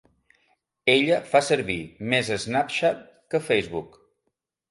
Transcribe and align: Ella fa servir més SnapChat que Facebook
Ella 0.93 1.17
fa 1.33 1.41
servir 1.49 1.77
més 2.13 2.31
SnapChat 2.45 3.03
que 3.35 3.43
Facebook 3.51 4.01